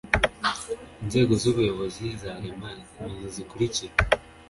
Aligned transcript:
inzego 1.03 1.33
z 1.41 1.43
ubuyobozi 1.51 2.05
za 2.21 2.31
rema 2.43 2.69
ni 2.75 3.11
izi 3.15 3.27
zikurikira 3.33 3.93